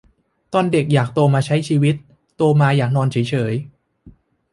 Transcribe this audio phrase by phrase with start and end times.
[0.53, 1.95] ตอนเด็กอยากโตมาใช้ชีวิต
[2.35, 3.53] โตมาอยากนอนเฉยเฉย